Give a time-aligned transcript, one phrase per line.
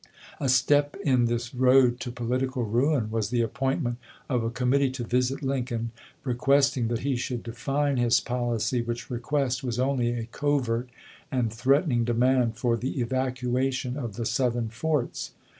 [0.39, 5.03] A step in this road to political ruin was the appointment of a committee to
[5.03, 5.91] visit Lincoln,
[6.23, 10.89] requesting that he should define his policy, which request was only a covert
[11.31, 15.33] and threatening demand for the evacuation of the Southern forts.